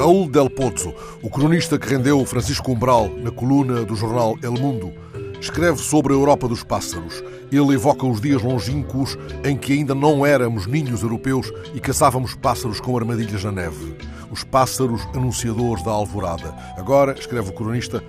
Del 0.00 0.48
Pozzo, 0.48 0.94
o 1.20 1.28
cronista 1.28 1.78
que 1.78 1.86
rendeu 1.86 2.24
Francisco 2.24 2.72
Umbral 2.72 3.10
na 3.18 3.30
coluna 3.30 3.84
do 3.84 3.94
jornal 3.94 4.34
El 4.42 4.52
Mundo, 4.52 4.94
escreve 5.38 5.76
sobre 5.76 6.14
a 6.14 6.16
Europa 6.16 6.48
dos 6.48 6.64
pássaros. 6.64 7.22
Ele 7.52 7.74
evoca 7.74 8.06
os 8.06 8.18
dias 8.18 8.42
longínquos 8.42 9.18
em 9.44 9.58
que 9.58 9.74
ainda 9.74 9.94
não 9.94 10.24
éramos 10.24 10.66
ninhos 10.66 11.02
europeus 11.02 11.52
e 11.74 11.80
caçávamos 11.80 12.34
pássaros 12.34 12.80
com 12.80 12.96
armadilhas 12.96 13.44
na 13.44 13.52
neve. 13.52 13.94
Os 14.30 14.42
pássaros 14.42 15.06
anunciadores 15.14 15.84
da 15.84 15.90
alvorada. 15.90 16.54
Agora, 16.78 17.12
escreve 17.12 17.50
o 17.50 17.54
cronista, 17.54 18.02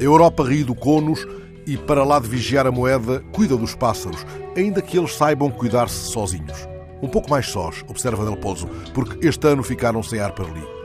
a 0.00 0.02
Europa 0.02 0.44
do 0.44 0.74
conos 0.74 1.26
e, 1.66 1.76
para 1.76 2.04
lá 2.04 2.18
de 2.20 2.26
vigiar 2.26 2.66
a 2.66 2.72
moeda, 2.72 3.22
cuida 3.32 3.54
dos 3.54 3.74
pássaros, 3.74 4.24
ainda 4.56 4.80
que 4.80 4.96
eles 4.96 5.14
saibam 5.14 5.50
cuidar-se 5.50 6.10
sozinhos. 6.10 6.66
Um 7.02 7.08
pouco 7.08 7.28
mais 7.28 7.48
sós, 7.48 7.84
observa 7.86 8.24
Del 8.24 8.38
Pozzo, 8.38 8.66
porque 8.94 9.28
este 9.28 9.46
ano 9.46 9.62
ficaram 9.62 10.02
sem 10.02 10.18
Harper 10.18 10.46
Lee. 10.46 10.83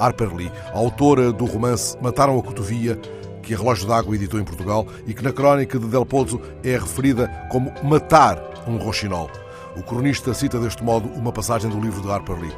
Harper 0.00 0.34
Lee, 0.34 0.50
autora 0.72 1.30
do 1.30 1.44
romance 1.44 1.96
Mataram 2.00 2.38
a 2.38 2.42
Cotovia, 2.42 2.98
que 3.42 3.54
a 3.54 3.58
Relógio 3.58 3.86
d'Água 3.86 4.14
editou 4.14 4.40
em 4.40 4.44
Portugal 4.44 4.86
e 5.06 5.12
que 5.12 5.22
na 5.22 5.32
crónica 5.32 5.78
de 5.78 5.86
Del 5.86 6.06
Pozzo 6.06 6.40
é 6.64 6.72
referida 6.72 7.28
como 7.50 7.72
matar 7.84 8.42
um 8.66 8.78
roxinol. 8.78 9.30
O 9.76 9.82
cronista 9.82 10.34
cita 10.34 10.58
deste 10.58 10.82
modo 10.82 11.08
uma 11.10 11.32
passagem 11.32 11.70
do 11.70 11.80
livro 11.80 12.00
de 12.00 12.10
Harper 12.10 12.40
Lee. 12.40 12.56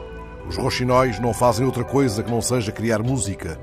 Os 0.49 0.57
roxinóis 0.57 1.21
não 1.21 1.35
fazem 1.35 1.65
outra 1.67 1.85
coisa 1.85 2.23
que 2.23 2.31
não 2.31 2.41
seja 2.41 2.73
criar 2.73 3.03
música. 3.03 3.59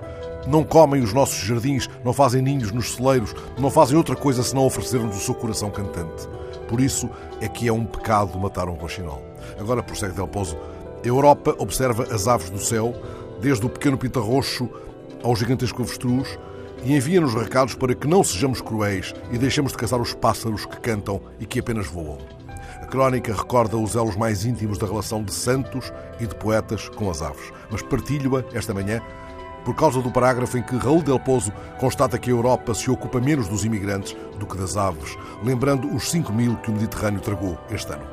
Não 0.48 0.64
comem 0.64 1.02
os 1.02 1.14
nossos 1.14 1.40
jardins, 1.40 1.90
não 2.04 2.14
fazem 2.14 2.42
ninhos 2.42 2.72
nos 2.72 2.96
celeiros, 2.96 3.36
não 3.58 3.70
fazem 3.70 3.98
outra 3.98 4.16
coisa 4.16 4.44
senão 4.44 4.66
oferecer-nos 4.66 5.18
o 5.18 5.20
seu 5.20 5.36
coração 5.36 5.70
cantante. 5.70 6.28
Por 6.68 6.80
isso 6.80 7.09
é 7.42 7.48
que 7.48 7.68
é 7.68 7.73
um 7.73 7.86
pecado 7.86 8.40
matar 8.40 8.70
um 8.70 8.76
roxinol. 8.76 9.23
Agora 9.59 9.84
prossegue 9.84 10.14
Del 10.14 10.28
Pozo. 10.28 10.58
A 11.03 11.08
Europa 11.08 11.56
observa 11.58 12.03
as 12.14 12.28
aves 12.28 12.50
do 12.50 12.59
céu, 12.59 12.94
desde 13.42 13.66
o 13.66 13.70
pequeno 13.70 13.98
pintarroxo 13.98 14.70
ao 15.23 15.36
gigantesco 15.36 15.82
avestruz, 15.82 16.38
e 16.84 16.95
envia-nos 16.95 17.34
recados 17.34 17.76
para 17.76 17.94
que 17.94 18.08
não 18.08 18.23
sejamos 18.23 18.62
cruéis 18.62 19.14
e 19.31 19.38
deixemos 19.38 19.72
de 19.73 19.78
caçar 19.78 20.00
os 20.00 20.14
pássaros 20.14 20.66
que 20.66 20.80
cantam 20.80 21.22
e 21.40 21.46
que 21.46 21.59
apenas 21.59 21.88
voam. 21.88 22.18
A 22.81 22.86
crónica 22.86 23.34
recorda 23.34 23.78
os 23.78 23.96
elos 23.96 24.16
mais 24.16 24.46
íntimos 24.46 24.78
da 24.78 24.88
relação 24.88 25.23
de 25.23 25.34
santos 25.34 25.92
e 26.20 26.26
de 26.26 26.36
poetas 26.36 26.88
com 26.90 27.09
as 27.09 27.22
aves, 27.22 27.52
mas 27.70 27.81
partilho-a 27.81 28.44
esta 28.54 28.73
manhã 28.73 29.02
por 29.66 29.76
causa 29.76 30.02
do 30.02 30.09
parágrafo 30.09 30.58
em 30.58 30.64
que 30.64 30.78
Raul 30.78 31.03
Del 31.03 31.20
Pozo 31.20 31.52
constata 31.80 32.18
que 32.18 32.30
a 32.30 32.34
Europa 32.34 32.74
se 32.74 32.90
ocupa 32.90 33.20
menos 33.20 33.48
dos 33.48 33.66
imigrantes 33.66 34.16
do 34.40 34.46
que 34.48 34.58
das 34.58 34.78
aves, 34.78 35.18
lembrando 35.44 35.94
os 35.94 36.09
5 36.09 36.31
mil 36.31 36.56
que 36.58 36.72
o 36.72 36.74
Mediterrâneo 36.74 37.20
tragou 37.20 37.58
este 37.70 37.92
ano. 37.92 38.08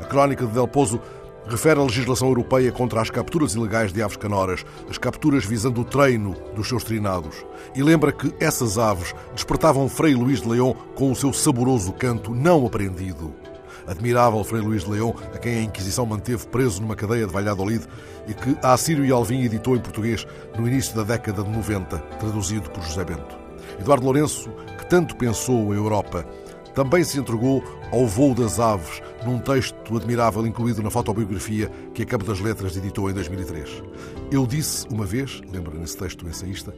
A 0.00 0.04
crónica 0.04 0.46
de 0.46 0.52
Del 0.52 0.66
Pozo 0.66 1.00
refere 1.48 1.80
a 1.80 1.82
legislação 1.82 2.28
europeia 2.28 2.70
contra 2.70 3.00
as 3.00 3.10
capturas 3.10 3.54
ilegais 3.54 3.92
de 3.92 4.02
aves 4.02 4.16
canoras, 4.16 4.64
as 4.88 4.98
capturas 4.98 5.44
visando 5.44 5.80
o 5.80 5.84
treino 5.84 6.34
dos 6.54 6.68
seus 6.68 6.84
trinados, 6.84 7.44
e 7.74 7.82
lembra 7.82 8.12
que 8.12 8.32
essas 8.38 8.78
aves 8.78 9.14
despertavam 9.34 9.88
Frei 9.88 10.14
Luís 10.14 10.42
de 10.42 10.48
Leão 10.48 10.74
com 10.94 11.10
o 11.10 11.16
seu 11.16 11.32
saboroso 11.32 11.92
canto 11.92 12.34
não 12.34 12.66
aprendido. 12.66 13.34
Admirável 13.86 14.44
Frei 14.44 14.60
Luís 14.60 14.84
de 14.84 14.90
Leão, 14.90 15.14
a 15.34 15.38
quem 15.38 15.58
a 15.58 15.62
Inquisição 15.62 16.04
manteve 16.04 16.46
preso 16.48 16.82
numa 16.82 16.94
cadeia 16.94 17.26
de 17.26 17.32
Valladolid 17.32 17.86
e 18.26 18.34
que 18.34 18.54
a 18.62 18.74
Assírio 18.74 19.04
e 19.04 19.10
Alvim 19.10 19.42
editou 19.42 19.74
em 19.74 19.80
português 19.80 20.26
no 20.58 20.68
início 20.68 20.94
da 20.94 21.02
década 21.02 21.42
de 21.42 21.48
90, 21.48 21.96
traduzido 21.96 22.68
por 22.68 22.82
José 22.82 23.02
Bento. 23.04 23.38
Eduardo 23.80 24.04
Lourenço, 24.04 24.50
que 24.76 24.86
tanto 24.86 25.16
pensou 25.16 25.72
a 25.72 25.74
Europa, 25.74 26.26
também 26.78 27.02
se 27.02 27.18
entregou 27.18 27.60
ao 27.90 28.06
voo 28.06 28.32
das 28.32 28.60
aves, 28.60 29.02
num 29.26 29.40
texto 29.40 29.96
admirável 29.96 30.46
incluído 30.46 30.80
na 30.80 30.88
fotobiografia 30.88 31.68
que 31.92 32.02
a 32.02 32.06
Campo 32.06 32.24
das 32.24 32.38
Letras 32.38 32.76
editou 32.76 33.10
em 33.10 33.12
2003. 33.14 33.82
Eu 34.30 34.46
disse 34.46 34.86
uma 34.88 35.04
vez, 35.04 35.40
lembra 35.52 35.76
nesse 35.76 35.96
texto 35.96 36.24
o 36.24 36.28
ensaísta, 36.28 36.72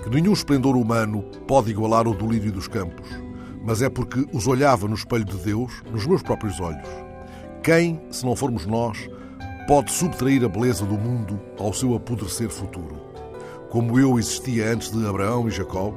que 0.00 0.10
nenhum 0.10 0.32
esplendor 0.32 0.76
humano 0.76 1.24
pode 1.48 1.72
igualar 1.72 2.06
o 2.06 2.14
do 2.14 2.30
lírio 2.30 2.52
dos 2.52 2.68
campos, 2.68 3.04
mas 3.64 3.82
é 3.82 3.90
porque 3.90 4.24
os 4.32 4.46
olhava 4.46 4.86
no 4.86 4.94
espelho 4.94 5.24
de 5.24 5.36
Deus, 5.38 5.72
nos 5.90 6.06
meus 6.06 6.22
próprios 6.22 6.60
olhos. 6.60 6.88
Quem, 7.64 8.00
se 8.12 8.24
não 8.24 8.36
formos 8.36 8.64
nós, 8.64 9.10
pode 9.66 9.90
subtrair 9.90 10.44
a 10.44 10.48
beleza 10.48 10.86
do 10.86 10.96
mundo 10.96 11.40
ao 11.58 11.72
seu 11.72 11.96
apodrecer 11.96 12.48
futuro? 12.48 12.94
Como 13.70 13.98
eu 13.98 14.20
existia 14.20 14.70
antes 14.70 14.92
de 14.92 15.04
Abraão 15.04 15.48
e 15.48 15.50
Jacó, 15.50 15.92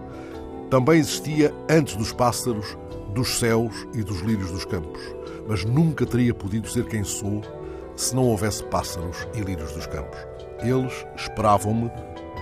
também 0.71 0.97
existia 0.97 1.53
antes 1.69 1.95
dos 1.95 2.11
pássaros 2.11 2.75
dos 3.15 3.39
céus 3.39 3.87
e 3.93 4.03
dos 4.03 4.19
lírios 4.19 4.51
dos 4.51 4.65
campos, 4.65 5.01
mas 5.47 5.63
nunca 5.63 6.05
teria 6.05 6.33
podido 6.33 6.69
ser 6.69 6.85
quem 6.85 7.03
sou 7.03 7.41
se 7.95 8.13
não 8.13 8.23
houvesse 8.23 8.61
pássaros 8.65 9.25
e 9.33 9.39
lírios 9.39 9.71
dos 9.71 9.87
campos. 9.87 10.19
Eles 10.61 10.93
esperavam-me, 11.15 11.89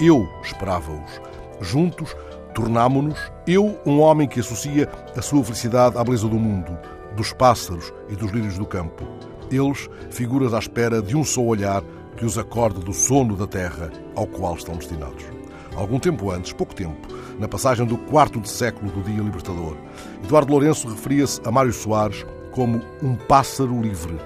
eu 0.02 0.28
esperava-os. 0.42 1.22
Juntos 1.62 2.16
tornámo-nos, 2.56 3.20
eu, 3.48 3.80
um 3.86 4.00
homem 4.00 4.28
que 4.28 4.40
associa 4.40 4.90
a 5.16 5.22
sua 5.22 5.44
felicidade 5.44 5.98
à 5.98 6.04
beleza 6.04 6.28
do 6.28 6.40
mundo, 6.40 6.78
dos 7.16 7.32
pássaros 7.34 7.94
e 8.10 8.16
dos 8.16 8.32
lírios 8.32 8.58
do 8.58 8.66
campo. 8.66 9.08
Eles, 9.52 9.88
figuras 10.10 10.54
à 10.54 10.60
espera 10.60 11.02
de 11.02 11.16
um 11.16 11.24
só 11.24 11.42
olhar 11.42 11.84
que 12.18 12.26
os 12.26 12.38
acorde 12.38 12.80
do 12.80 12.94
sono 12.94 13.36
da 13.36 13.46
terra 13.46 13.92
ao 14.16 14.26
qual 14.26 14.56
estão 14.56 14.76
destinados. 14.76 15.24
Algum 15.76 16.00
tempo 16.00 16.30
antes, 16.30 16.54
pouco 16.54 16.76
tempo, 16.76 17.08
na 17.40 17.48
passagem 17.48 17.86
do 17.86 17.98
quarto 17.98 18.40
de 18.40 18.50
século 18.50 18.92
do 18.92 19.02
Dia 19.02 19.22
Libertador. 19.22 19.76
Eduardo 20.24 20.52
Lourenço 20.52 20.88
referia-se 20.88 21.42
a 21.46 21.52
Mário 21.52 21.74
Soares 21.74 22.26
como 22.52 22.82
um 23.02 23.16
pássaro 23.16 23.82
livre. 23.82 24.20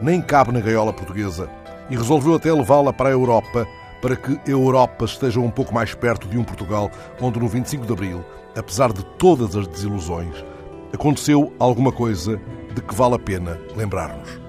Nem 0.00 0.20
cabe 0.20 0.52
na 0.52 0.60
gaiola 0.60 0.92
portuguesa 0.92 1.48
e 1.88 1.96
resolveu 1.96 2.34
até 2.34 2.52
levá-la 2.52 2.92
para 2.92 3.08
a 3.08 3.12
Europa 3.12 3.66
para 4.02 4.16
que 4.16 4.32
a 4.32 4.50
Europa 4.50 5.06
esteja 5.06 5.40
um 5.40 5.50
pouco 5.50 5.72
mais 5.72 5.94
perto 5.94 6.28
de 6.28 6.36
um 6.36 6.44
Portugal 6.44 6.90
onde 7.20 7.40
no 7.40 7.48
25 7.48 7.86
de 7.86 7.92
Abril, 7.92 8.24
apesar 8.54 8.92
de 8.92 9.02
todas 9.16 9.56
as 9.56 9.66
desilusões, 9.66 10.44
aconteceu 10.92 11.52
alguma 11.58 11.90
coisa 11.90 12.38
de 12.74 12.82
que 12.82 12.94
vale 12.94 13.14
a 13.14 13.18
pena 13.18 13.58
lembrar-nos. 13.74 14.43